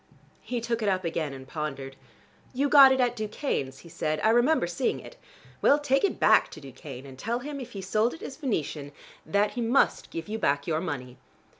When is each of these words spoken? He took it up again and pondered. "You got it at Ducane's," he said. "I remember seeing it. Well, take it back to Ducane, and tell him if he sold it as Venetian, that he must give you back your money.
He 0.41 0.61
took 0.61 0.81
it 0.81 0.89
up 0.89 1.05
again 1.05 1.31
and 1.31 1.47
pondered. 1.47 1.95
"You 2.55 2.69
got 2.69 2.91
it 2.91 2.99
at 2.99 3.15
Ducane's," 3.15 3.77
he 3.81 3.89
said. 3.89 4.19
"I 4.21 4.31
remember 4.31 4.65
seeing 4.65 4.99
it. 4.99 5.15
Well, 5.61 5.77
take 5.77 6.03
it 6.03 6.19
back 6.19 6.49
to 6.53 6.59
Ducane, 6.59 7.05
and 7.05 7.19
tell 7.19 7.37
him 7.37 7.59
if 7.59 7.73
he 7.73 7.83
sold 7.83 8.15
it 8.15 8.23
as 8.23 8.35
Venetian, 8.37 8.93
that 9.27 9.51
he 9.51 9.61
must 9.61 10.09
give 10.09 10.27
you 10.27 10.39
back 10.39 10.65
your 10.65 10.81
money. 10.81 11.17